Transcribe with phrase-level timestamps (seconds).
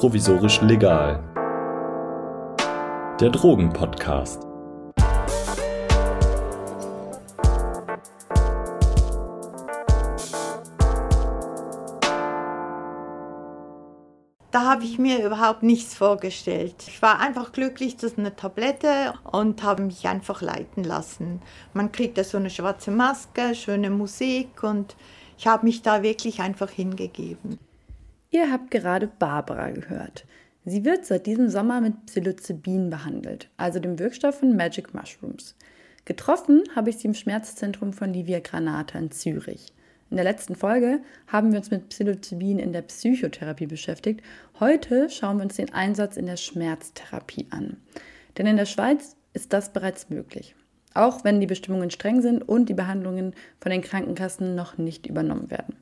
[0.00, 1.22] provisorisch legal.
[3.20, 4.40] Der Drogenpodcast.
[14.50, 16.76] Da habe ich mir überhaupt nichts vorgestellt.
[16.86, 21.42] Ich war einfach glücklich, dass eine Tablette und habe mich einfach leiten lassen.
[21.74, 24.96] Man kriegt da so eine schwarze Maske, schöne Musik und
[25.36, 27.58] ich habe mich da wirklich einfach hingegeben.
[28.32, 30.24] Ihr habt gerade Barbara gehört.
[30.64, 35.56] Sie wird seit diesem Sommer mit Psilocybin behandelt, also dem Wirkstoff von Magic Mushrooms.
[36.04, 39.72] Getroffen habe ich sie im Schmerzzentrum von Livia Granata in Zürich.
[40.10, 44.22] In der letzten Folge haben wir uns mit Psilocybin in der Psychotherapie beschäftigt.
[44.60, 47.78] Heute schauen wir uns den Einsatz in der Schmerztherapie an.
[48.38, 50.54] Denn in der Schweiz ist das bereits möglich.
[50.94, 55.50] Auch wenn die Bestimmungen streng sind und die Behandlungen von den Krankenkassen noch nicht übernommen
[55.50, 55.74] werden.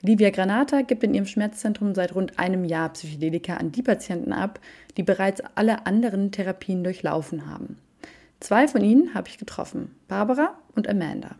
[0.00, 4.60] Livia Granata gibt in ihrem Schmerzzentrum seit rund einem Jahr Psychedelika an die Patienten ab,
[4.96, 7.78] die bereits alle anderen Therapien durchlaufen haben.
[8.38, 11.34] Zwei von ihnen habe ich getroffen, Barbara und Amanda.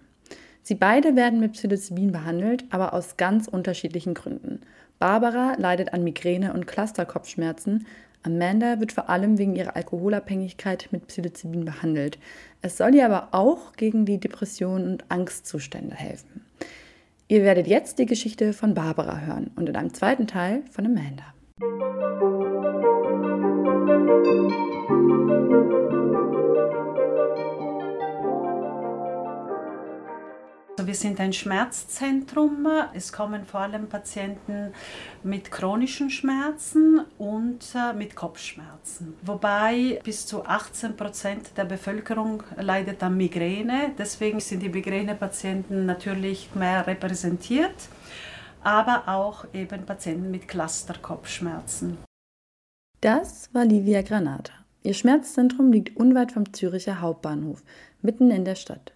[0.64, 4.60] Sie beide werden mit Psilocybin behandelt, aber aus ganz unterschiedlichen Gründen.
[4.98, 7.86] Barbara leidet an Migräne und Clusterkopfschmerzen.
[8.24, 12.18] Amanda wird vor allem wegen ihrer Alkoholabhängigkeit mit Psilocybin behandelt.
[12.60, 16.47] Es soll ihr aber auch gegen die Depressionen und Angstzustände helfen.
[17.30, 21.34] Ihr werdet jetzt die Geschichte von Barbara hören und in einem zweiten Teil von Amanda.
[30.88, 32.66] Wir sind ein Schmerzzentrum.
[32.94, 34.72] Es kommen vor allem Patienten
[35.22, 39.14] mit chronischen Schmerzen und äh, mit Kopfschmerzen.
[39.20, 43.92] Wobei bis zu 18 Prozent der Bevölkerung leidet an Migräne.
[43.98, 47.88] Deswegen sind die Migränepatienten natürlich mehr repräsentiert,
[48.64, 51.98] aber auch eben Patienten mit Clusterkopfschmerzen.
[53.02, 54.54] Das war Livia Granata.
[54.82, 57.62] Ihr Schmerzzentrum liegt unweit vom Züricher Hauptbahnhof,
[58.00, 58.94] mitten in der Stadt.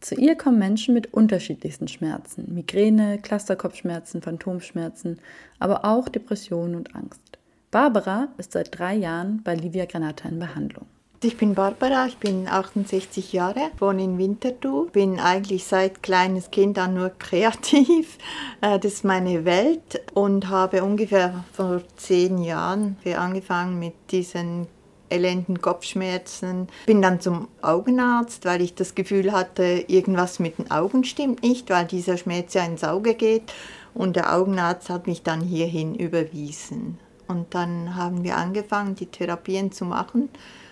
[0.00, 5.18] Zu ihr kommen Menschen mit unterschiedlichsten Schmerzen, Migräne, Clusterkopfschmerzen, Phantomschmerzen,
[5.58, 7.38] aber auch Depressionen und Angst.
[7.70, 10.86] Barbara ist seit drei Jahren bei Livia Granata in Behandlung.
[11.22, 16.78] Ich bin Barbara, ich bin 68 Jahre, wohne in Winterthur, bin eigentlich seit kleines Kind
[16.78, 18.16] an nur kreativ.
[18.62, 24.66] Äh, das ist meine Welt und habe ungefähr vor zehn Jahren angefangen mit diesen
[25.10, 26.68] elenden Kopfschmerzen.
[26.86, 31.70] Bin dann zum Augenarzt, weil ich das Gefühl hatte, irgendwas mit den Augen stimmt nicht,
[31.70, 33.52] weil dieser Schmerz ja ins Auge geht.
[33.94, 36.98] Und der Augenarzt hat mich dann hierhin überwiesen.
[37.26, 40.28] Und dann haben wir angefangen, die Therapien zu machen,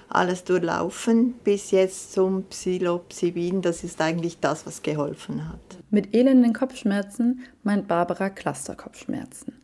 [0.08, 3.62] alles durchlaufen, bis jetzt zum Psilocybin.
[3.62, 5.78] Das ist eigentlich das, was geholfen hat.
[5.90, 9.54] Mit elenden Kopfschmerzen meint Barbara Clusterkopfschmerzen.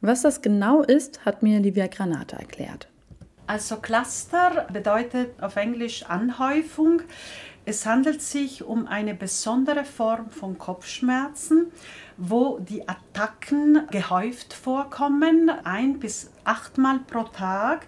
[0.00, 2.88] Was das genau ist, hat mir Livia Granata erklärt.
[3.48, 7.00] Also Cluster bedeutet auf Englisch Anhäufung.
[7.64, 11.72] Es handelt sich um eine besondere Form von Kopfschmerzen,
[12.18, 17.86] wo die Attacken gehäuft vorkommen, ein bis achtmal pro Tag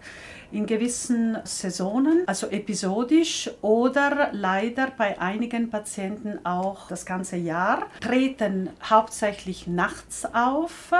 [0.50, 8.70] in gewissen Saisonen, also episodisch oder leider bei einigen Patienten auch das ganze Jahr, treten
[8.82, 10.90] hauptsächlich nachts auf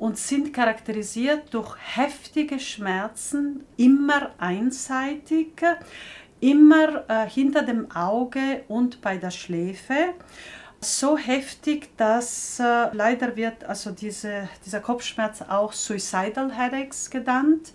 [0.00, 5.62] und sind charakterisiert durch heftige Schmerzen, immer einseitig,
[6.40, 10.14] immer äh, hinter dem Auge und bei der Schläfe.
[10.80, 17.74] So heftig, dass äh, leider wird also diese, dieser Kopfschmerz auch Suicidal Headaches genannt,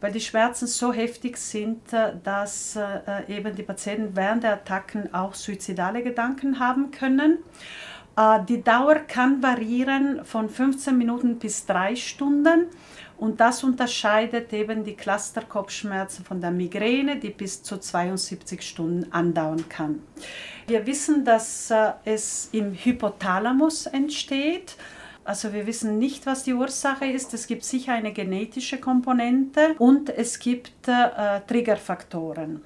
[0.00, 5.12] weil die Schmerzen so heftig sind, äh, dass äh, eben die Patienten während der Attacken
[5.12, 7.38] auch suizidale Gedanken haben können.
[8.16, 12.66] Äh, die Dauer kann variieren von 15 Minuten bis 3 Stunden
[13.16, 19.68] und das unterscheidet eben die Clusterkopfschmerzen von der Migräne, die bis zu 72 Stunden andauern
[19.68, 20.02] kann.
[20.66, 24.76] Wir wissen, dass äh, es im Hypothalamus entsteht.
[25.24, 27.32] Also wir wissen nicht, was die Ursache ist.
[27.32, 32.62] Es gibt sicher eine genetische Komponente und es gibt äh, Triggerfaktoren.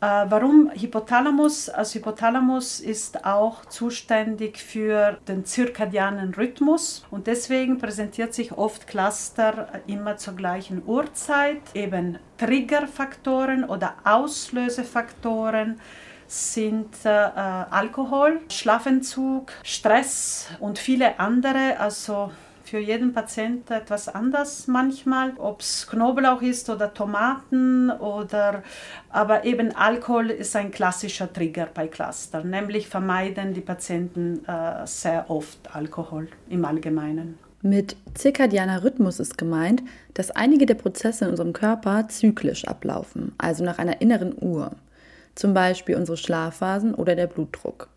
[0.00, 1.70] Äh, warum Hypothalamus?
[1.70, 9.68] Also Hypothalamus ist auch zuständig für den zirkadianen Rhythmus und deswegen präsentiert sich oft Cluster
[9.86, 11.62] immer zur gleichen Uhrzeit.
[11.72, 15.80] Eben Triggerfaktoren oder Auslösefaktoren
[16.26, 21.78] sind äh, Alkohol, Schlafentzug, Stress und viele andere.
[21.78, 22.32] Also
[22.68, 28.62] für jeden Patienten etwas anders manchmal, ob es Knoblauch ist oder Tomaten oder
[29.08, 35.30] aber eben Alkohol ist ein klassischer Trigger bei Cluster, nämlich vermeiden die Patienten äh, sehr
[35.30, 37.38] oft Alkohol im Allgemeinen.
[37.62, 39.82] Mit zirkadianer Rhythmus ist gemeint,
[40.14, 44.72] dass einige der Prozesse in unserem Körper zyklisch ablaufen, also nach einer inneren Uhr.
[45.34, 47.88] Zum Beispiel unsere Schlafphasen oder der Blutdruck.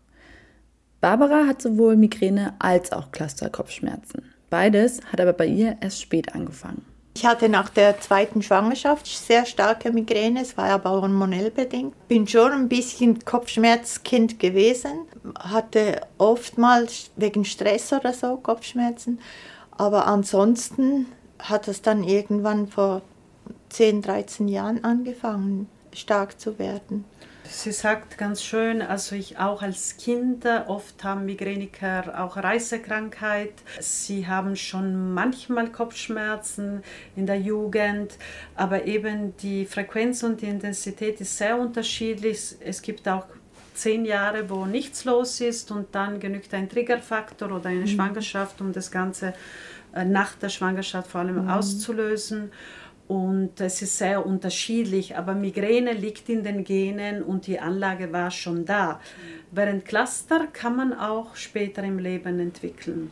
[1.00, 4.22] Barbara hat sowohl Migräne als auch Clusterkopfschmerzen.
[4.50, 6.84] Beides hat aber bei ihr erst spät angefangen.
[7.14, 11.94] Ich hatte nach der zweiten Schwangerschaft sehr starke Migräne, es war aber hormonell bedingt.
[12.08, 15.06] Bin schon ein bisschen Kopfschmerzkind gewesen,
[15.38, 19.18] hatte oftmals wegen Stress oder so Kopfschmerzen,
[19.76, 21.06] aber ansonsten
[21.38, 23.02] hat es dann irgendwann vor
[23.70, 27.04] 10, 13 Jahren angefangen, stark zu werden.
[27.52, 33.52] Sie sagt ganz schön, also ich auch als Kind, oft haben Migräniker auch Reisekrankheit.
[33.80, 36.82] Sie haben schon manchmal Kopfschmerzen
[37.16, 38.16] in der Jugend,
[38.54, 42.54] aber eben die Frequenz und die Intensität ist sehr unterschiedlich.
[42.60, 43.26] Es gibt auch
[43.74, 47.88] zehn Jahre, wo nichts los ist und dann genügt ein Triggerfaktor oder eine mhm.
[47.88, 49.34] Schwangerschaft, um das Ganze
[49.92, 51.50] äh, nach der Schwangerschaft vor allem mhm.
[51.50, 52.52] auszulösen.
[53.10, 58.30] Und es ist sehr unterschiedlich, aber Migräne liegt in den Genen und die Anlage war
[58.30, 59.00] schon da.
[59.50, 63.10] Während Cluster kann man auch später im Leben entwickeln.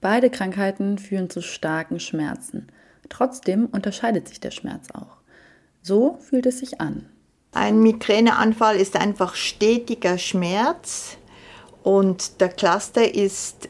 [0.00, 2.68] Beide Krankheiten führen zu starken Schmerzen.
[3.10, 5.18] Trotzdem unterscheidet sich der Schmerz auch.
[5.82, 7.04] So fühlt es sich an.
[7.52, 11.18] Ein Migräneanfall ist einfach stetiger Schmerz
[11.82, 13.68] und der Cluster ist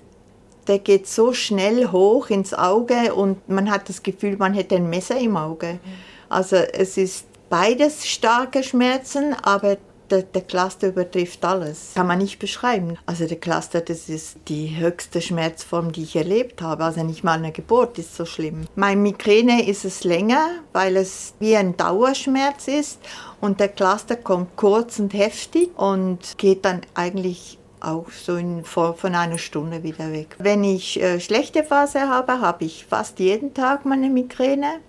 [0.69, 4.91] der geht so schnell hoch ins Auge und man hat das Gefühl, man hätte ein
[4.91, 5.81] Messer im Auge.
[6.29, 9.79] Also es ist beides starke Schmerzen, aber
[10.11, 11.93] der, der, Cluster übertrifft alles.
[11.95, 12.97] Kann man nicht beschreiben.
[13.05, 16.85] Also der Cluster, das ist die höchste Schmerzform, die ich erlebt habe.
[16.85, 18.67] Also nicht mal eine Geburt ist so schlimm.
[18.75, 23.01] Mein Migräne ist es länger, weil es wie ein Dauerschmerz ist
[23.41, 28.97] und der Cluster kommt kurz und heftig und geht dann eigentlich auch so in Form
[28.97, 30.37] von einer Stunde wieder weg.
[30.39, 34.81] Wenn ich äh, schlechte Phase habe, habe ich fast jeden Tag meine Migräne,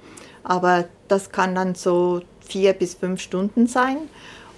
[0.43, 3.97] aber das kann dann so vier bis fünf Stunden sein.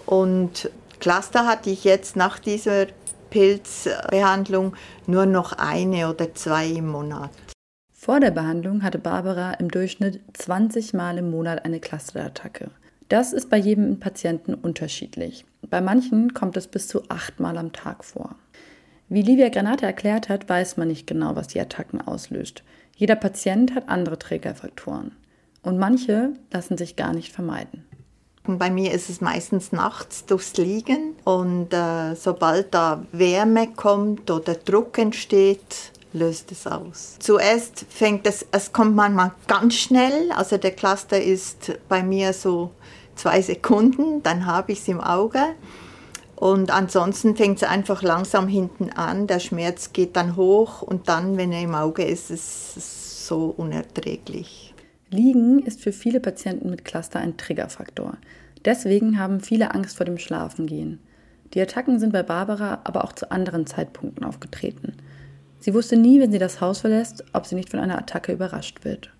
[0.05, 0.69] Und
[0.99, 2.87] Cluster hatte ich jetzt nach dieser
[3.29, 4.75] Pilzbehandlung
[5.07, 7.31] nur noch eine oder zwei im Monat.
[7.93, 12.71] Vor der Behandlung hatte Barbara im Durchschnitt 20 Mal im Monat eine Clusterattacke.
[13.11, 15.43] Das ist bei jedem Patienten unterschiedlich.
[15.69, 18.35] Bei manchen kommt es bis zu achtmal am Tag vor.
[19.09, 22.63] Wie Livia Granate erklärt hat, weiß man nicht genau, was die Attacken auslöst.
[22.95, 25.11] Jeder Patient hat andere Trägerfaktoren.
[25.61, 27.83] Und manche lassen sich gar nicht vermeiden.
[28.45, 34.55] Bei mir ist es meistens nachts durchs Liegen und äh, sobald da Wärme kommt oder
[34.55, 37.17] Druck entsteht, löst es aus.
[37.19, 42.71] Zuerst fängt es, es kommt manchmal ganz schnell, also der Cluster ist bei mir so
[43.15, 45.39] zwei Sekunden, dann habe ich es im Auge.
[46.35, 49.27] Und ansonsten fängt es einfach langsam hinten an.
[49.27, 53.53] Der Schmerz geht dann hoch und dann, wenn er im Auge ist, ist es so
[53.55, 54.73] unerträglich.
[55.11, 58.17] Liegen ist für viele Patienten mit Cluster ein Triggerfaktor.
[58.65, 60.99] Deswegen haben viele Angst vor dem Schlafengehen.
[61.53, 64.93] Die Attacken sind bei Barbara aber auch zu anderen Zeitpunkten aufgetreten.
[65.59, 68.83] Sie wusste nie, wenn sie das Haus verlässt, ob sie nicht von einer Attacke überrascht
[68.83, 69.11] wird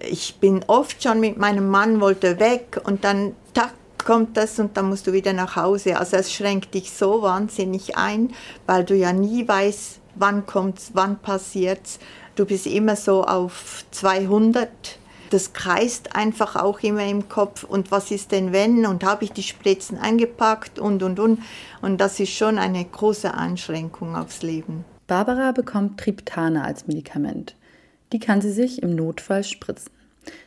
[0.00, 3.72] ich bin oft schon mit meinem Mann, wollte weg und dann tack,
[4.04, 5.98] kommt das und dann musst du wieder nach Hause.
[5.98, 8.32] Also es schränkt dich so wahnsinnig ein,
[8.66, 11.98] weil du ja nie weißt, wann kommt's, wann passiert's.
[12.36, 14.68] Du bist immer so auf 200.
[15.30, 17.64] Das kreist einfach auch immer im Kopf.
[17.64, 18.86] Und was ist denn wenn?
[18.86, 21.40] Und habe ich die Spritzen eingepackt und und und.
[21.82, 24.84] Und das ist schon eine große Einschränkung aufs Leben.
[25.08, 27.56] Barbara bekommt Triptane als Medikament.
[28.12, 29.90] Die kann sie sich im Notfall spritzen.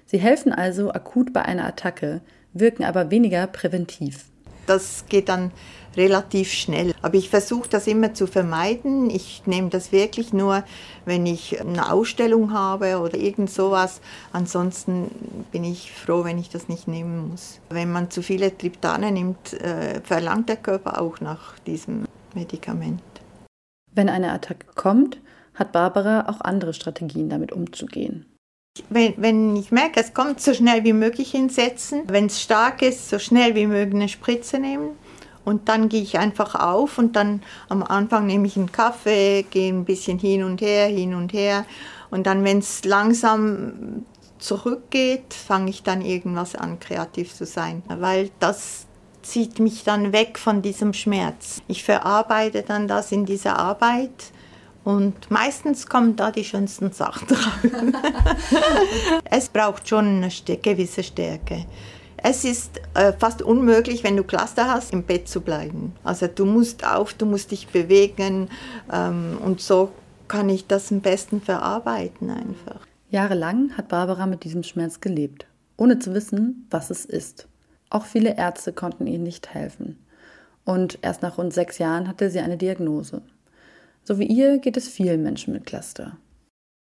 [0.06, 2.22] Sie helfen also akut bei einer Attacke,
[2.54, 4.25] wirken aber weniger präventiv.
[4.66, 5.51] Das geht dann
[5.98, 6.94] relativ schnell.
[7.01, 9.10] Aber ich versuche das immer zu vermeiden.
[9.10, 10.63] Ich nehme das wirklich nur,
[11.06, 14.00] wenn ich eine Ausstellung habe oder irgend sowas.
[14.32, 15.10] Ansonsten
[15.51, 17.60] bin ich froh, wenn ich das nicht nehmen muss.
[17.70, 23.01] Wenn man zu viele Triptane nimmt, äh, verlangt der Körper auch nach diesem Medikament.
[23.92, 25.18] Wenn eine Attacke kommt,
[25.60, 28.25] hat Barbara auch andere Strategien, damit umzugehen.
[28.89, 32.04] Wenn, wenn ich merke, es kommt, so schnell wie möglich hinsetzen.
[32.08, 34.92] Wenn es stark ist, so schnell wie möglich eine Spritze nehmen.
[35.44, 39.74] Und dann gehe ich einfach auf und dann am Anfang nehme ich einen Kaffee, gehe
[39.74, 41.66] ein bisschen hin und her, hin und her.
[42.12, 44.06] Und dann, wenn es langsam
[44.38, 47.84] zurückgeht, fange ich dann irgendwas an, kreativ zu sein.
[47.88, 48.86] Weil das
[49.22, 51.62] zieht mich dann weg von diesem Schmerz.
[51.68, 54.32] Ich verarbeite dann das in dieser Arbeit
[54.83, 57.59] und meistens kommen da die schönsten Sachen drauf.
[59.29, 61.65] es braucht schon eine gewisse Stärke.
[62.21, 65.93] Es ist äh, fast unmöglich, wenn du Cluster hast, im Bett zu bleiben.
[66.03, 68.50] Also du musst auf, du musst dich bewegen
[68.91, 69.91] ähm, und so
[70.27, 72.86] kann ich das am besten verarbeiten einfach.
[73.09, 77.48] Jahrelang hat Barbara mit diesem Schmerz gelebt, ohne zu wissen, was es ist.
[77.89, 79.98] Auch viele Ärzte konnten ihr nicht helfen.
[80.65, 83.24] Und erst nach rund sechs Jahren hatte sie eine Diagnose.
[84.10, 86.18] So wie ihr geht es vielen Menschen mit Cluster.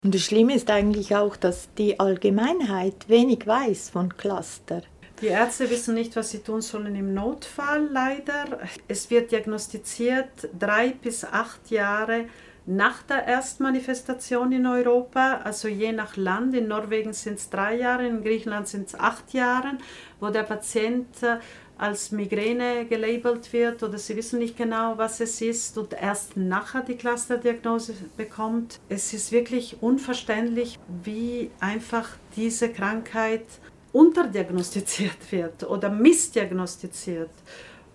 [0.03, 4.81] Und das Schlimme ist eigentlich auch, dass die Allgemeinheit wenig weiß von Cluster.
[5.21, 8.61] Die Ärzte wissen nicht, was sie tun sollen im Notfall, leider.
[8.87, 12.25] Es wird diagnostiziert drei bis acht Jahre
[12.65, 16.55] nach der Erstmanifestation in Europa, also je nach Land.
[16.55, 19.77] In Norwegen sind es drei Jahre, in Griechenland sind es acht Jahre,
[20.19, 21.37] wo der Patient äh,
[21.81, 26.81] als Migräne gelabelt wird oder sie wissen nicht genau, was es ist und erst nachher
[26.81, 28.79] die Clusterdiagnose bekommt.
[28.87, 33.45] Es ist wirklich unverständlich, wie einfach diese Krankheit
[33.93, 37.31] unterdiagnostiziert wird oder missdiagnostiziert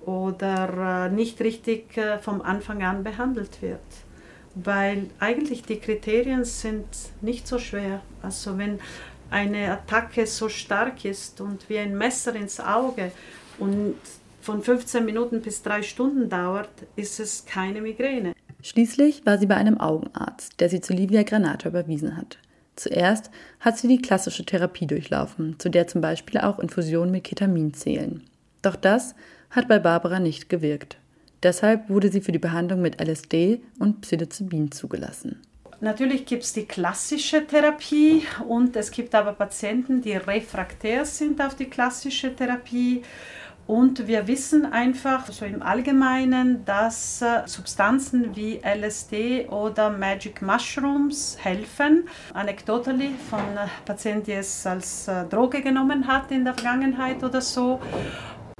[0.04, 3.80] oder äh, nicht richtig äh, vom Anfang an behandelt wird
[4.56, 6.86] weil eigentlich die Kriterien sind
[7.20, 8.00] nicht so schwer.
[8.22, 8.80] Also wenn
[9.30, 13.12] eine Attacke so stark ist und wie ein Messer ins Auge
[13.58, 13.94] und
[14.40, 18.32] von 15 Minuten bis drei Stunden dauert, ist es keine Migräne.
[18.62, 22.38] Schließlich war sie bei einem Augenarzt, der sie zu Livia Granata überwiesen hat.
[22.76, 27.74] Zuerst hat sie die klassische Therapie durchlaufen, zu der zum Beispiel auch Infusionen mit Ketamin
[27.74, 28.22] zählen.
[28.62, 29.14] Doch das
[29.50, 30.98] hat bei Barbara nicht gewirkt.
[31.42, 35.40] Deshalb wurde sie für die Behandlung mit LSD und Psilocybin zugelassen.
[35.80, 41.54] Natürlich gibt es die klassische Therapie und es gibt aber Patienten, die refraktär sind auf
[41.54, 43.02] die klassische Therapie.
[43.66, 51.36] Und wir wissen einfach so im Allgemeinen, dass äh, Substanzen wie LSD oder Magic Mushrooms
[51.40, 52.08] helfen.
[52.32, 57.40] Anekdotally von äh, Patienten, die es als äh, Droge genommen hat in der Vergangenheit oder
[57.40, 57.80] so.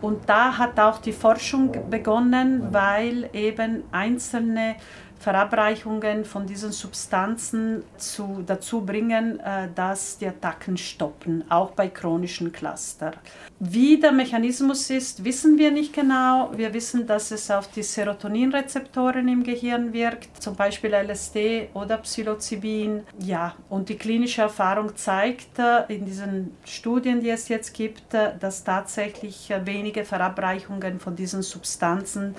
[0.03, 4.77] Und da hat auch die Forschung begonnen, weil eben einzelne
[5.19, 12.53] Verabreichungen von diesen Substanzen zu, dazu bringen, äh, dass die Attacken stoppen, auch bei chronischen
[12.53, 13.13] Cluster.
[13.59, 16.51] Wie der Mechanismus ist, wissen wir nicht genau.
[16.55, 23.03] Wir wissen, dass es auf die Serotoninrezeptoren im Gehirn wirkt, zum Beispiel LSD oder Psilocybin.
[23.19, 28.33] Ja, und die klinische Erfahrung zeigt äh, in diesen Studien, die es jetzt gibt, äh,
[28.39, 32.35] dass tatsächlich wenige Verabreichungen von diesen Substanzen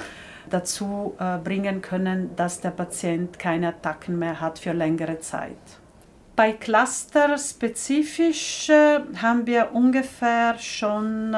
[0.50, 5.58] dazu äh, bringen können, dass der Patient keine Attacken mehr hat für längere Zeit.
[6.36, 11.36] Bei Cluster spezifisch äh, haben wir ungefähr schon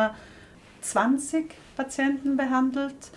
[0.82, 3.12] 20 äh, Patienten behandelt,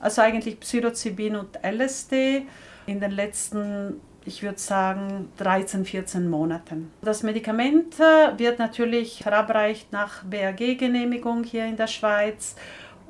[0.00, 2.46] also eigentlich Psilocybin und LSD
[2.86, 6.92] in den letzten ich würde sagen 13, 14 Monaten.
[7.00, 12.54] Das Medikament wird natürlich verabreicht nach BAG-Genehmigung hier in der Schweiz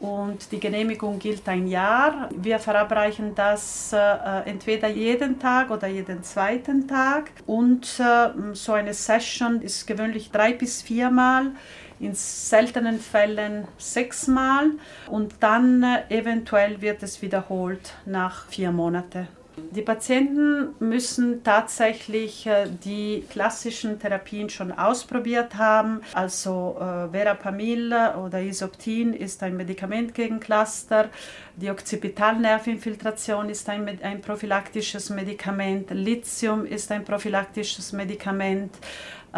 [0.00, 2.28] und die Genehmigung gilt ein Jahr.
[2.34, 3.98] Wir verabreichen das äh,
[4.44, 10.52] entweder jeden Tag oder jeden zweiten Tag und äh, so eine Session ist gewöhnlich drei
[10.52, 11.52] bis viermal
[12.00, 14.70] in seltenen Fällen sechsmal
[15.08, 19.37] und dann äh, eventuell wird es wiederholt nach vier Monaten.
[19.70, 26.00] Die Patienten müssen tatsächlich äh, die klassischen Therapien schon ausprobiert haben.
[26.14, 31.08] Also äh, Verapamil oder Isoptin ist ein Medikament gegen Cluster.
[31.56, 35.90] Die Occipitalnervinfiltration ist ein, ein prophylaktisches Medikament.
[35.90, 38.72] Lithium ist ein prophylaktisches Medikament.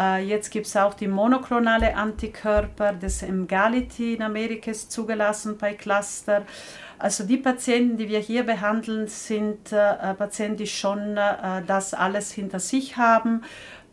[0.01, 5.73] Äh, jetzt gibt es auch die monoklonale Antikörper, das Emgality in Amerika ist zugelassen bei
[5.73, 6.43] Cluster.
[6.97, 12.31] Also die Patienten, die wir hier behandeln, sind äh, Patienten, die schon äh, das alles
[12.31, 13.43] hinter sich haben,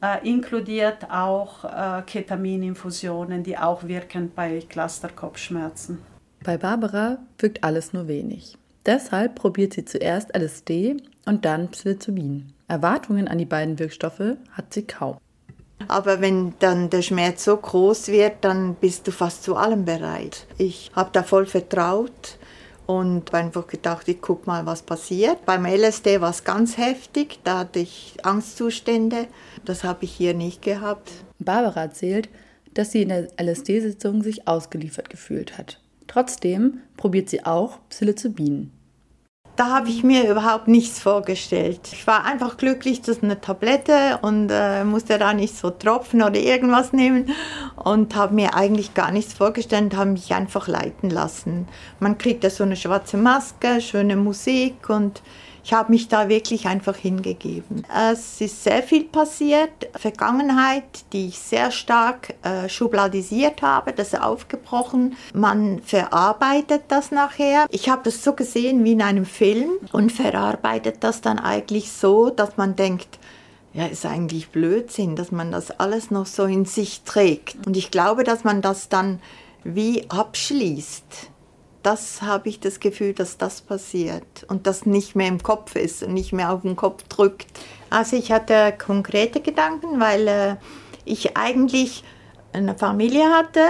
[0.02, 5.98] äh, inkludiert auch äh, Ketamininfusionen, die auch wirken bei Cluster-Kopfschmerzen.
[6.44, 8.56] Bei Barbara wirkt alles nur wenig.
[8.86, 10.96] Deshalb probiert sie zuerst LSD
[11.26, 12.52] und dann Psilocybin.
[12.68, 15.18] Erwartungen an die beiden Wirkstoffe hat sie kaum.
[15.87, 20.47] Aber wenn dann der Schmerz so groß wird, dann bist du fast zu allem bereit.
[20.58, 22.38] Ich habe da voll vertraut
[22.87, 25.44] und einfach gedacht, ich guck mal, was passiert.
[25.47, 29.26] Beim LSD war es ganz heftig, da hatte ich Angstzustände.
[29.64, 31.11] Das habe ich hier nicht gehabt.
[31.38, 32.28] Barbara erzählt,
[32.75, 35.80] dass sie in der LSD-Sitzung sich ausgeliefert gefühlt hat.
[36.06, 38.73] Trotzdem probiert sie auch Psilocybin
[39.58, 41.80] da habe ich mir überhaupt nichts vorgestellt.
[41.90, 46.38] Ich war einfach glücklich, dass eine Tablette und äh, musste da nicht so Tropfen oder
[46.38, 47.34] irgendwas nehmen
[47.74, 51.66] und habe mir eigentlich gar nichts vorgestellt, habe mich einfach leiten lassen.
[51.98, 55.22] Man kriegt da so eine schwarze Maske, schöne Musik und
[55.68, 57.84] Ich habe mich da wirklich einfach hingegeben.
[57.94, 65.18] Es ist sehr viel passiert, Vergangenheit, die ich sehr stark äh, schubladisiert habe, das aufgebrochen.
[65.34, 67.66] Man verarbeitet das nachher.
[67.68, 72.30] Ich habe das so gesehen wie in einem Film und verarbeitet das dann eigentlich so,
[72.30, 73.18] dass man denkt,
[73.75, 77.66] ja, ist eigentlich Blödsinn, dass man das alles noch so in sich trägt.
[77.66, 79.20] Und ich glaube, dass man das dann
[79.64, 81.28] wie abschließt
[81.88, 86.02] das habe ich das Gefühl, dass das passiert und das nicht mehr im Kopf ist
[86.02, 87.47] und nicht mehr auf den Kopf drückt.
[87.88, 90.57] Also ich hatte konkrete Gedanken, weil äh,
[91.07, 92.04] ich eigentlich
[92.52, 93.64] eine Familie hatte,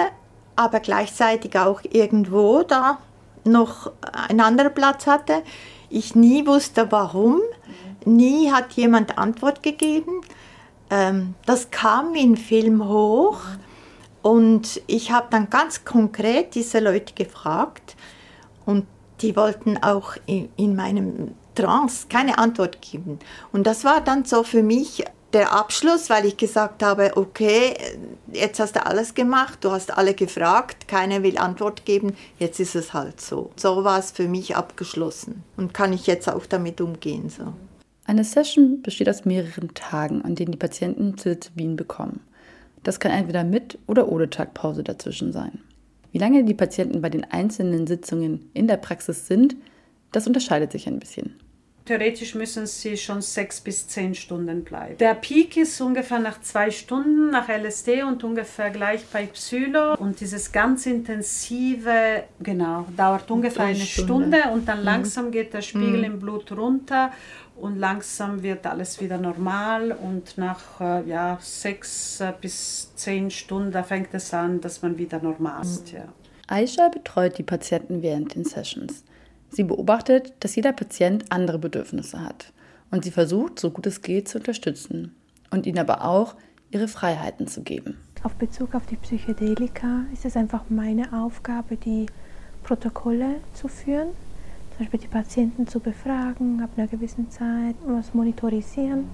[0.56, 2.98] aber gleichzeitig auch irgendwo da
[3.44, 3.92] noch
[4.28, 5.42] einen anderen Platz hatte.
[5.88, 7.40] Ich nie wusste, warum.
[8.04, 10.22] Nie hat jemand Antwort gegeben.
[10.90, 13.38] Ähm, das kam in Film hoch.
[14.22, 17.96] Und ich habe dann ganz konkret diese Leute gefragt
[18.66, 18.86] und
[19.20, 23.18] die wollten auch in, in meinem Trance keine Antwort geben.
[23.52, 27.74] Und das war dann so für mich der Abschluss, weil ich gesagt habe, okay,
[28.32, 32.74] jetzt hast du alles gemacht, du hast alle gefragt, keiner will Antwort geben, jetzt ist
[32.74, 33.50] es halt so.
[33.56, 37.28] So war es für mich abgeschlossen und kann ich jetzt auch damit umgehen.
[37.28, 37.52] So.
[38.06, 42.20] Eine Session besteht aus mehreren Tagen, an denen die Patienten Psilocybin bekommen.
[42.88, 45.58] Das kann entweder mit oder ohne Tagpause dazwischen sein.
[46.10, 49.56] Wie lange die Patienten bei den einzelnen Sitzungen in der Praxis sind,
[50.10, 51.34] das unterscheidet sich ein bisschen.
[51.88, 54.98] Theoretisch müssen sie schon sechs bis zehn Stunden bleiben.
[54.98, 59.94] Der Peak ist ungefähr nach zwei Stunden nach LSD und ungefähr gleich bei Psylo.
[59.94, 64.36] Und dieses ganz intensive, genau, dauert ungefähr eine Stunde.
[64.36, 64.84] Stunde und dann mhm.
[64.84, 66.04] langsam geht der Spiegel mhm.
[66.04, 67.10] im Blut runter
[67.56, 73.82] und langsam wird alles wieder normal und nach äh, ja, sechs äh, bis zehn Stunden
[73.82, 75.90] fängt es an, dass man wieder normal ist.
[75.94, 75.98] Mhm.
[76.00, 76.04] Ja.
[76.48, 79.04] Aisha betreut die Patienten während den Sessions.
[79.50, 82.52] Sie beobachtet, dass jeder Patient andere Bedürfnisse hat
[82.90, 85.14] und sie versucht, so gut es geht, zu unterstützen
[85.50, 86.34] und ihnen aber auch
[86.70, 87.96] ihre Freiheiten zu geben.
[88.22, 92.06] Auf Bezug auf die Psychedelika ist es einfach meine Aufgabe, die
[92.62, 94.08] Protokolle zu führen
[94.78, 99.08] zum Beispiel die Patienten zu befragen, ab einer gewissen Zeit, was monitorisieren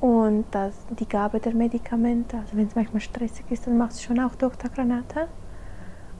[0.00, 2.38] und das, die Gabe der Medikamente.
[2.38, 4.68] Also wenn es manchmal stressig ist, dann macht es schon auch Dr.
[4.70, 5.28] Granata.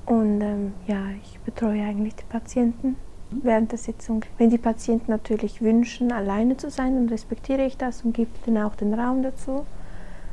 [0.06, 2.94] Und ähm, ja, ich betreue eigentlich die Patienten
[3.42, 4.24] während der Sitzung.
[4.38, 8.62] Wenn die Patienten natürlich wünschen, alleine zu sein, dann respektiere ich das und gebe ihnen
[8.62, 9.66] auch den Raum dazu.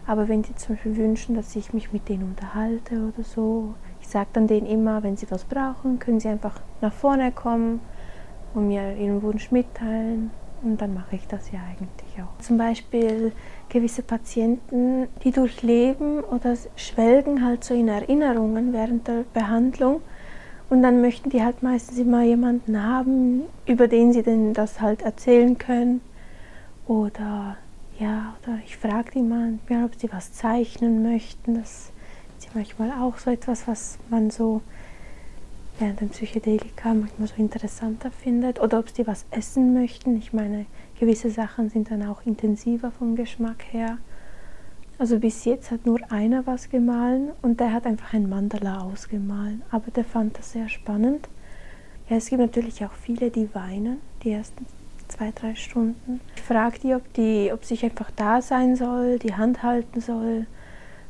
[0.07, 4.07] Aber wenn sie zum Beispiel wünschen, dass ich mich mit denen unterhalte oder so, ich
[4.07, 7.79] sage dann denen immer, wenn sie was brauchen, können sie einfach nach vorne kommen
[8.53, 10.31] und mir ihren Wunsch mitteilen.
[10.63, 12.43] Und dann mache ich das ja eigentlich auch.
[12.43, 13.31] Zum Beispiel
[13.69, 20.01] gewisse Patienten, die durchleben oder schwelgen halt so in Erinnerungen während der Behandlung.
[20.71, 25.01] Und dann möchten die halt meistens immer jemanden haben, über den sie denn das halt
[25.01, 25.99] erzählen können.
[26.87, 27.57] Oder
[27.99, 31.55] ja, oder ich frage die manchmal, ob sie was zeichnen möchten.
[31.55, 31.91] Das
[32.39, 34.61] ist ja manchmal auch so etwas, was man so
[35.77, 40.15] während dem Psychedelika manchmal so interessanter findet oder ob sie was essen möchten.
[40.15, 43.97] Ich meine, gewisse Sachen sind dann auch intensiver vom Geschmack her.
[45.01, 49.63] Also bis jetzt hat nur einer was gemahlen und der hat einfach ein Mandala ausgemahlen,
[49.71, 51.27] aber der fand das sehr spannend.
[52.07, 54.63] Ja, es gibt natürlich auch viele, die weinen, die ersten
[55.07, 56.21] zwei, drei Stunden.
[56.35, 60.45] Ich frage die, ob, die, ob ich einfach da sein soll, die Hand halten soll,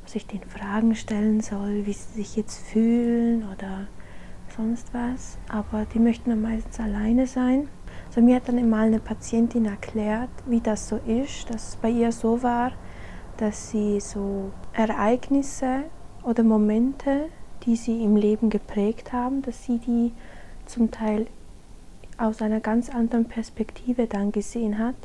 [0.07, 3.87] ob ich denen Fragen stellen soll, wie sie sich jetzt fühlen oder
[4.55, 7.67] sonst was, aber die möchten dann meistens alleine sein.
[8.07, 11.89] Also mir hat dann mal eine Patientin erklärt, wie das so ist, dass es bei
[11.89, 12.71] ihr so war,
[13.41, 15.85] dass sie so Ereignisse
[16.23, 17.25] oder Momente,
[17.65, 20.11] die sie im Leben geprägt haben, dass sie die
[20.67, 21.25] zum Teil
[22.19, 24.95] aus einer ganz anderen Perspektive dann gesehen hat.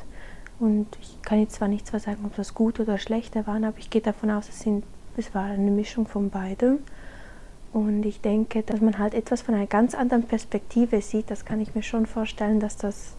[0.59, 3.79] Und ich kann jetzt zwar nicht zwar sagen, ob das gut oder schlechter waren, aber
[3.79, 4.83] ich gehe davon aus, es, sind,
[5.17, 6.77] es war eine Mischung von beidem.
[7.73, 11.59] Und ich denke, dass man halt etwas von einer ganz anderen Perspektive sieht, das kann
[11.59, 13.13] ich mir schon vorstellen, dass das,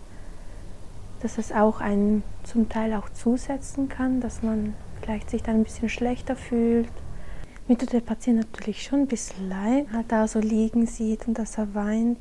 [1.22, 4.74] dass das auch einen zum Teil auch zusetzen kann, dass man
[5.08, 6.90] vielleicht sich dann ein bisschen schlechter fühlt.
[7.66, 11.38] Mir tut der Patient natürlich schon ein bisschen leid, halt da so liegen sieht und
[11.38, 12.18] dass er weint.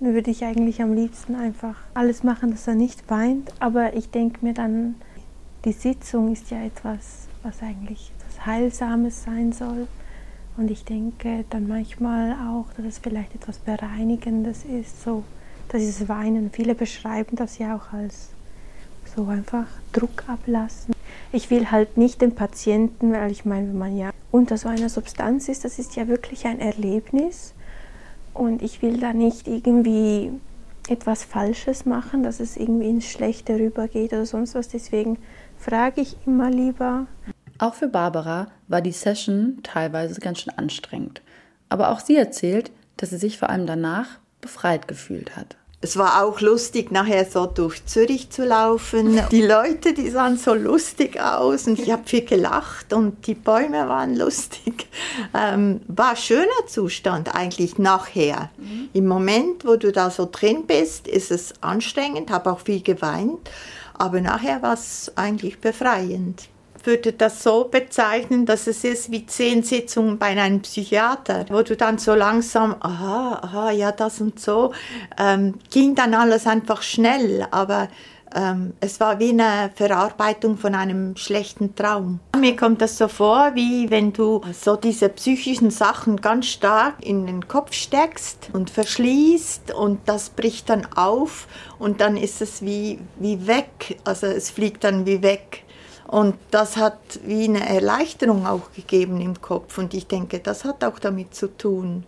[0.00, 3.52] Dann würde ich eigentlich am liebsten einfach alles machen, dass er nicht weint.
[3.60, 4.94] Aber ich denke mir dann,
[5.66, 9.86] die Sitzung ist ja etwas, was eigentlich etwas Heilsames sein soll.
[10.56, 15.24] Und ich denke dann manchmal auch, dass es vielleicht etwas Bereinigendes ist, so
[15.74, 16.50] dieses Weinen.
[16.50, 18.30] Viele beschreiben das ja auch als
[19.14, 20.94] so einfach Druck ablassen.
[21.32, 24.88] Ich will halt nicht den Patienten, weil ich meine, wenn man ja unter so einer
[24.88, 27.54] Substanz ist, das ist ja wirklich ein Erlebnis.
[28.34, 30.32] Und ich will da nicht irgendwie
[30.88, 34.68] etwas Falsches machen, dass es irgendwie ins Schlechte rübergeht oder sonst was.
[34.68, 35.18] Deswegen
[35.56, 37.06] frage ich immer lieber.
[37.58, 41.22] Auch für Barbara war die Session teilweise ganz schön anstrengend.
[41.68, 45.56] Aber auch sie erzählt, dass sie sich vor allem danach befreit gefühlt hat.
[45.82, 49.18] Es war auch lustig, nachher so durch Zürich zu laufen.
[49.30, 53.88] Die Leute, die sahen so lustig aus und ich habe viel gelacht und die Bäume
[53.88, 54.88] waren lustig.
[55.32, 58.50] Ähm, war ein schöner Zustand eigentlich nachher.
[58.58, 58.90] Mhm.
[58.92, 63.50] Im Moment, wo du da so drin bist, ist es anstrengend, habe auch viel geweint,
[63.94, 66.48] aber nachher war es eigentlich befreiend
[66.86, 71.76] würde das so bezeichnen, dass es ist wie zehn Sitzungen bei einem Psychiater, wo du
[71.76, 74.72] dann so langsam, aha, aha, ja, das und so,
[75.18, 77.88] ähm, ging dann alles einfach schnell, aber
[78.34, 82.20] ähm, es war wie eine Verarbeitung von einem schlechten Traum.
[82.38, 87.26] Mir kommt das so vor, wie wenn du so diese psychischen Sachen ganz stark in
[87.26, 93.00] den Kopf steckst und verschließt und das bricht dann auf und dann ist es wie,
[93.18, 95.64] wie weg, also es fliegt dann wie weg.
[96.10, 99.78] Und das hat wie eine Erleichterung auch gegeben im Kopf.
[99.78, 102.02] Und ich denke, das hat auch damit zu tun,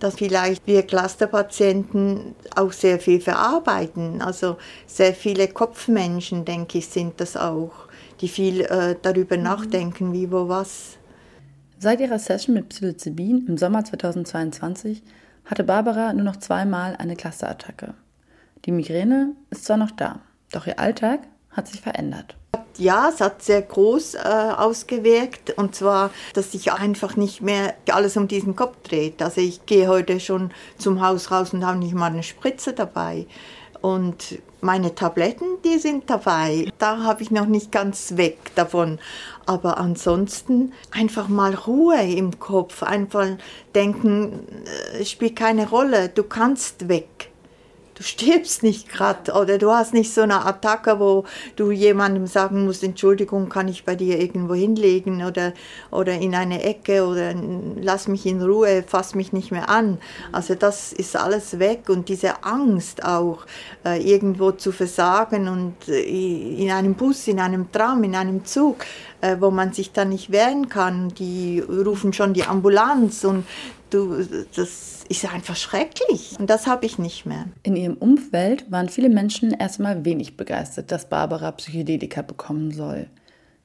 [0.00, 4.20] dass vielleicht wir Clusterpatienten auch sehr viel verarbeiten.
[4.20, 7.72] Also sehr viele Kopfmenschen, denke ich, sind das auch,
[8.20, 9.44] die viel äh, darüber mhm.
[9.44, 10.98] nachdenken, wie, wo, was.
[11.78, 15.02] Seit ihrer Session mit Psilocybin im Sommer 2022
[15.46, 17.94] hatte Barbara nur noch zweimal eine Clusterattacke.
[18.66, 20.20] Die Migräne ist zwar noch da,
[20.52, 22.37] doch ihr Alltag hat sich verändert
[22.78, 24.18] ja, es hat sehr groß äh,
[24.56, 25.50] ausgewirkt.
[25.58, 29.20] Und zwar, dass sich einfach nicht mehr alles um diesen Kopf dreht.
[29.20, 33.26] Also ich gehe heute schon zum Haus raus und habe nicht mal eine Spritze dabei.
[33.80, 36.70] Und meine Tabletten, die sind dabei.
[36.78, 38.98] Da habe ich noch nicht ganz weg davon.
[39.46, 42.82] Aber ansonsten einfach mal Ruhe im Kopf.
[42.82, 43.26] Einfach
[43.74, 44.46] denken,
[44.94, 46.08] äh, es spielt keine Rolle.
[46.08, 47.27] Du kannst weg
[47.98, 51.24] du stirbst nicht gerade oder du hast nicht so eine Attacke, wo
[51.56, 55.52] du jemandem sagen musst, Entschuldigung, kann ich bei dir irgendwo hinlegen oder,
[55.90, 57.34] oder in eine Ecke oder
[57.80, 59.98] lass mich in Ruhe, fass mich nicht mehr an.
[60.30, 63.46] Also das ist alles weg und diese Angst auch,
[63.84, 68.84] äh, irgendwo zu versagen und äh, in einem Bus, in einem Tram, in einem Zug,
[69.20, 71.08] äh, wo man sich dann nicht wehren kann.
[71.08, 73.44] Die rufen schon die Ambulanz und
[73.90, 74.22] du,
[74.54, 76.36] das ist einfach schrecklich.
[76.38, 77.46] Und das habe ich nicht mehr.
[77.62, 83.06] In ihrem Umfeld waren viele Menschen erstmal wenig begeistert, dass Barbara Psychedelika bekommen soll.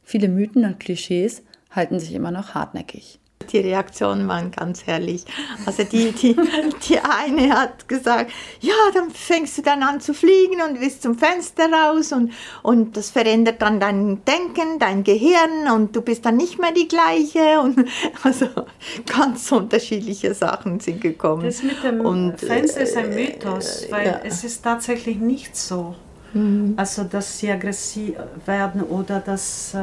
[0.04, 3.20] Viele Mythen und Klischees halten sich immer noch hartnäckig.
[3.52, 5.26] Die Reaktionen waren ganz herrlich.
[5.66, 6.36] Also die, die,
[6.88, 11.18] die eine hat gesagt, ja, dann fängst du dann an zu fliegen und bist zum
[11.18, 16.38] Fenster raus und, und das verändert dann dein Denken, dein Gehirn und du bist dann
[16.38, 17.60] nicht mehr die gleiche.
[17.62, 17.88] Und
[18.24, 18.48] also
[19.06, 21.44] ganz unterschiedliche Sachen sind gekommen.
[21.46, 24.22] Das mit dem und, Fenster ist ein äh, Mythos, weil ja.
[24.24, 25.96] es ist tatsächlich nicht so.
[26.34, 26.74] Mhm.
[26.78, 29.74] Also, dass sie aggressiv werden oder dass...
[29.74, 29.80] Äh,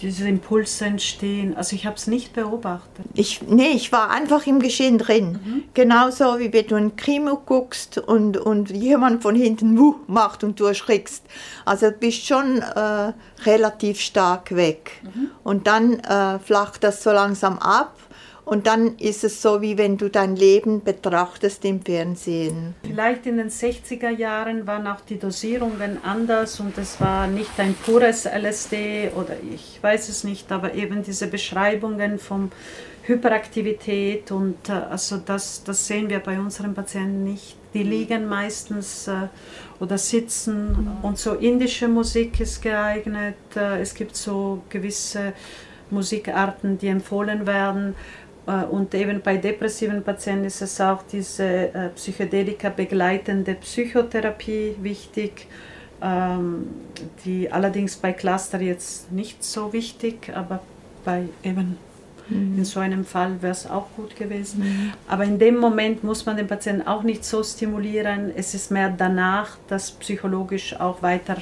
[0.00, 1.56] diese Impulse entstehen.
[1.56, 3.04] Also ich habe es nicht beobachtet.
[3.14, 5.38] Ich, nee, ich war einfach im Geschehen drin.
[5.44, 5.62] Mhm.
[5.74, 10.58] Genauso wie wenn du ein Krimi guckst und, und jemand von hinten Wuh macht und
[10.58, 11.24] du erschrickst.
[11.64, 13.12] Also du bist schon äh,
[13.44, 15.02] relativ stark weg.
[15.02, 15.30] Mhm.
[15.44, 17.99] Und dann äh, flacht das so langsam ab
[18.50, 22.74] und dann ist es so, wie wenn du dein Leben betrachtest im Fernsehen.
[22.82, 27.74] Vielleicht in den 60er Jahren waren auch die Dosierungen anders und es war nicht ein
[27.74, 32.50] pures LSD oder ich weiß es nicht, aber eben diese Beschreibungen von
[33.04, 37.56] Hyperaktivität und äh, also das, das sehen wir bei unseren Patienten nicht.
[37.72, 39.28] Die liegen meistens äh,
[39.78, 41.04] oder sitzen mhm.
[41.04, 43.36] und so indische Musik ist geeignet.
[43.54, 45.34] Äh, es gibt so gewisse
[45.90, 47.94] Musikarten, die empfohlen werden.
[48.50, 55.46] Äh, und eben bei depressiven Patienten ist es auch diese äh, Psychedelika begleitende Psychotherapie wichtig,
[56.02, 56.68] ähm,
[57.24, 60.60] die allerdings bei Cluster jetzt nicht so wichtig, aber
[61.04, 61.76] bei eben
[62.28, 62.58] mhm.
[62.58, 64.60] in so einem Fall wäre es auch gut gewesen.
[64.60, 64.92] Mhm.
[65.08, 68.32] Aber in dem Moment muss man den Patienten auch nicht so stimulieren.
[68.34, 71.36] Es ist mehr danach, dass psychologisch auch weiter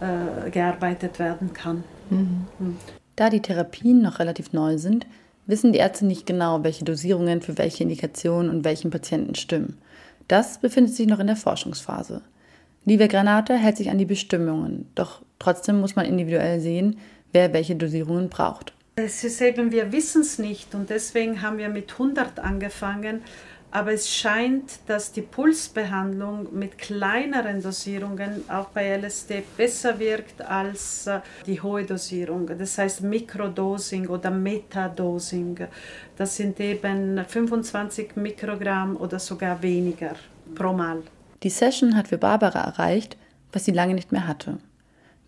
[0.00, 1.84] äh, gearbeitet werden kann.
[2.08, 2.46] Mhm.
[2.58, 2.76] mhm.
[3.16, 5.04] Da die Therapien noch relativ neu sind,
[5.46, 9.78] wissen die Ärzte nicht genau, welche Dosierungen für welche Indikationen und welchen Patienten stimmen.
[10.28, 12.22] Das befindet sich noch in der Forschungsphase.
[12.84, 16.98] Livia Granate hält sich an die Bestimmungen, doch trotzdem muss man individuell sehen,
[17.32, 18.72] wer welche Dosierungen braucht.
[18.96, 23.22] Es ist eben, wir wissen es nicht und deswegen haben wir mit 100 angefangen
[23.70, 31.06] aber es scheint, dass die Pulsbehandlung mit kleineren Dosierungen auch bei LSD besser wirkt als
[31.06, 32.50] äh, die hohe Dosierung.
[32.58, 35.58] Das heißt Mikrodosing oder Metadosing.
[36.16, 40.14] Das sind eben 25 Mikrogramm oder sogar weniger.
[40.54, 41.02] pro Mal.
[41.42, 43.16] Die Session hat für Barbara erreicht,
[43.52, 44.58] was sie lange nicht mehr hatte.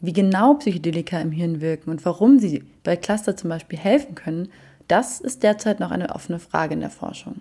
[0.00, 4.48] Wie genau Psychedelika im Hirn wirken und warum sie bei Cluster zum Beispiel helfen können,
[4.88, 7.40] das ist derzeit noch eine offene Frage in der Forschung.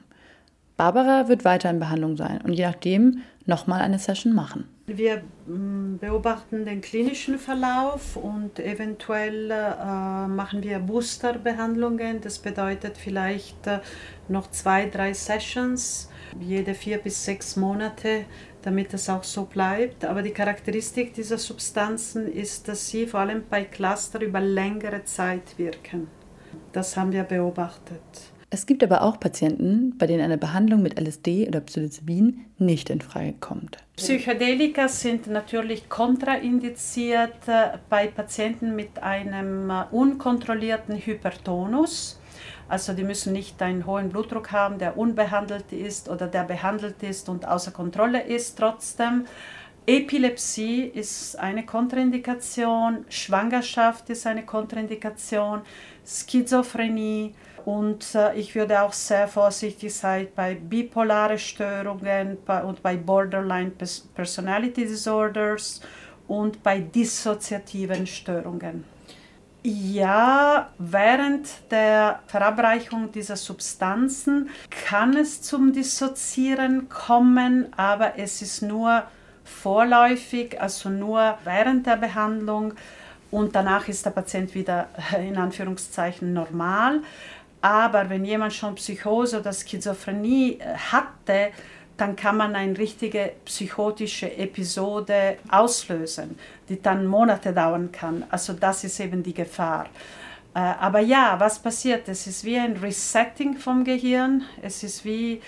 [0.78, 4.68] Barbara wird weiter in Behandlung sein und je nachdem nochmal eine Session machen.
[4.88, 12.22] Wir mm, beobachten den klinischen Verlauf und eventuell äh, machen wir Boosterbehandlungen.
[12.22, 13.80] Das bedeutet vielleicht äh,
[14.28, 18.26] noch zwei, drei Sessions jede vier bis sechs Monate,
[18.62, 20.06] damit es auch so bleibt.
[20.06, 25.58] Aber die Charakteristik dieser Substanzen ist, dass sie vor allem bei Cluster über längere Zeit
[25.58, 26.08] wirken.
[26.72, 28.32] Das haben wir beobachtet.
[28.54, 33.00] Es gibt aber auch Patienten, bei denen eine Behandlung mit LSD oder Psilocybin nicht in
[33.00, 33.78] Frage kommt.
[33.96, 42.20] Psychedelika sind natürlich kontraindiziert äh, bei Patienten mit einem äh, unkontrollierten Hypertonus.
[42.68, 47.30] Also die müssen nicht einen hohen Blutdruck haben, der unbehandelt ist oder der behandelt ist
[47.30, 49.28] und außer Kontrolle ist trotzdem.
[49.88, 55.62] Epilepsie ist eine Kontraindikation, Schwangerschaft ist eine Kontraindikation,
[56.06, 57.34] Schizophrenie
[57.66, 63.72] und äh, ich würde auch sehr vorsichtig sein bei bipolare Störungen und bei Borderline
[64.16, 65.82] Personality Disorders
[66.28, 68.86] und bei dissoziativen Störungen.
[69.64, 79.04] Ja, während der Verabreichung dieser Substanzen kann es zum Dissoziieren kommen, aber es ist nur
[79.44, 82.74] vorläufig, also nur während der Behandlung
[83.30, 87.02] und danach ist der Patient wieder in Anführungszeichen normal.
[87.62, 91.52] Aber wenn jemand schon Psychose oder Schizophrenie äh, hatte,
[91.98, 98.26] dann kann man eine richtige psychotische Episode auslösen, die dann Monate dauern kann.
[98.32, 99.86] Also das ist eben die Gefahr.
[100.56, 102.10] Äh, aber ja, was passiert?
[102.10, 104.44] Es ist wie ein Resetting vom Gehirn.
[104.64, 105.42] Es ist wie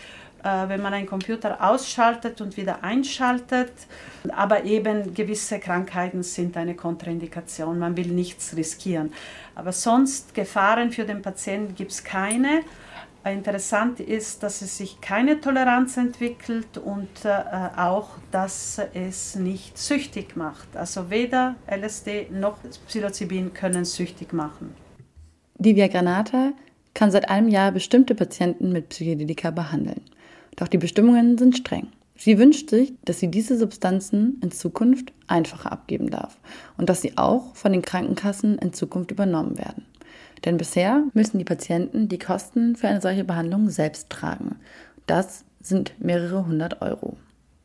[0.43, 3.71] wenn man einen Computer ausschaltet und wieder einschaltet.
[4.29, 7.79] Aber eben gewisse Krankheiten sind eine Kontraindikation.
[7.79, 9.13] Man will nichts riskieren.
[9.55, 12.61] Aber sonst Gefahren für den Patienten gibt es keine.
[13.25, 17.29] Interessant ist, dass es sich keine Toleranz entwickelt und äh,
[17.77, 20.75] auch, dass es nicht süchtig macht.
[20.75, 24.75] Also weder LSD noch Psilocybin können süchtig machen.
[25.57, 26.51] Divya Granata
[26.93, 30.01] kann seit einem Jahr bestimmte Patienten mit Psychedelika behandeln.
[30.55, 31.87] Doch die Bestimmungen sind streng.
[32.15, 36.37] Sie wünscht sich, dass sie diese Substanzen in Zukunft einfacher abgeben darf
[36.77, 39.85] und dass sie auch von den Krankenkassen in Zukunft übernommen werden.
[40.45, 44.57] Denn bisher müssen die Patienten die Kosten für eine solche Behandlung selbst tragen.
[45.07, 47.17] Das sind mehrere hundert Euro.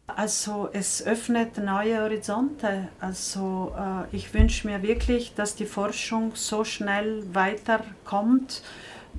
[0.07, 2.89] Also es öffnet neue Horizonte.
[2.99, 8.63] Also äh, ich wünsche mir wirklich, dass die Forschung so schnell weiterkommt,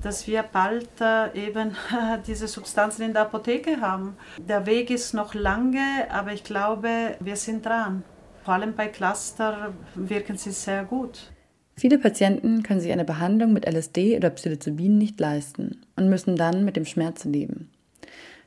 [0.02, 1.76] dass wir bald äh, eben
[2.26, 4.16] diese Substanzen in der Apotheke haben.
[4.38, 8.02] Der Weg ist noch lange, aber ich glaube, wir sind dran.
[8.44, 11.30] Vor allem bei Cluster wirken sie sehr gut.
[11.76, 16.64] Viele Patienten können sich eine Behandlung mit LSD oder Psilocybin nicht leisten und müssen dann
[16.64, 17.70] mit dem Schmerz leben.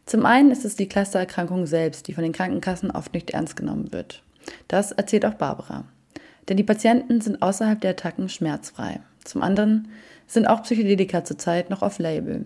[0.05, 3.91] Zum einen ist es die Clustererkrankung selbst, die von den Krankenkassen oft nicht ernst genommen
[3.93, 4.21] wird.
[4.67, 5.85] Das erzählt auch Barbara.
[6.49, 8.99] Denn die Patienten sind außerhalb der Attacken schmerzfrei.
[9.23, 9.87] Zum anderen
[10.27, 12.45] sind auch Psychedelika zurzeit noch auf Label.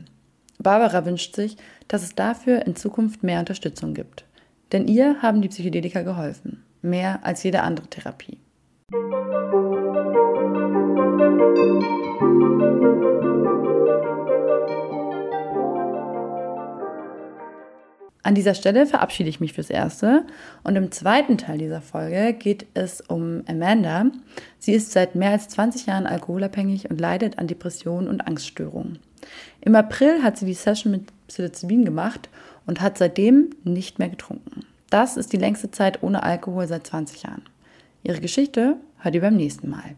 [0.59, 1.57] Barbara wünscht sich,
[1.87, 4.25] dass es dafür in Zukunft mehr Unterstützung gibt.
[4.71, 6.63] Denn ihr haben die Psychedelika geholfen.
[6.81, 8.39] Mehr als jede andere Therapie.
[18.27, 20.25] An dieser Stelle verabschiede ich mich fürs Erste
[20.65, 24.07] und im zweiten Teil dieser Folge geht es um Amanda.
[24.59, 28.99] Sie ist seit mehr als 20 Jahren alkoholabhängig und leidet an Depressionen und Angststörungen.
[29.61, 32.27] Im April hat sie die Session mit Psilocybin gemacht
[32.65, 34.65] und hat seitdem nicht mehr getrunken.
[34.89, 37.43] Das ist die längste Zeit ohne Alkohol seit 20 Jahren.
[38.03, 39.95] Ihre Geschichte hört ihr beim nächsten Mal.